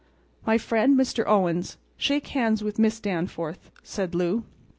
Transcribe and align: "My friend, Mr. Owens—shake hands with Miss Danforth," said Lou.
"My 0.47 0.57
friend, 0.57 0.97
Mr. 0.99 1.23
Owens—shake 1.27 2.29
hands 2.29 2.63
with 2.63 2.79
Miss 2.79 2.99
Danforth," 2.99 3.69
said 3.83 4.15
Lou. 4.15 4.43